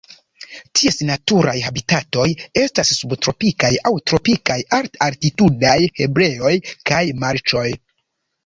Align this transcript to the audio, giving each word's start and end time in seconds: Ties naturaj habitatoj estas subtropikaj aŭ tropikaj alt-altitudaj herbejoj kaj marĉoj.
Ties 0.77 0.95
naturaj 1.09 1.53
habitatoj 1.65 2.25
estas 2.61 2.93
subtropikaj 3.01 3.71
aŭ 3.91 3.93
tropikaj 4.13 4.57
alt-altitudaj 4.79 5.79
herbejoj 6.01 6.57
kaj 6.93 7.05
marĉoj. 7.27 7.69